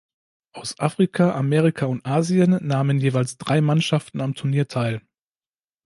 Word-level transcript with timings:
Aus 0.53 0.79
Afrika, 0.79 1.35
Amerika 1.35 1.85
und 1.85 2.07
Asien 2.07 2.57
nahmen 2.65 2.97
jeweils 2.99 3.37
drei 3.37 3.61
Mannschaften 3.61 4.19
am 4.21 4.33
Turnier 4.33 4.67
teil. 4.67 5.03